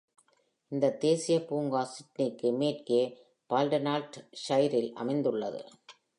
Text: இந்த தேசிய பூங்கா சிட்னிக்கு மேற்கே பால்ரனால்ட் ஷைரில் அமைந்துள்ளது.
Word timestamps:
இந்த 0.71 0.85
தேசிய 0.91 1.35
பூங்கா 1.39 1.81
சிட்னிக்கு 1.83 2.51
மேற்கே 2.51 3.01
பால்ரனால்ட் 3.49 4.17
ஷைரில் 4.47 4.91
அமைந்துள்ளது. 4.93 5.61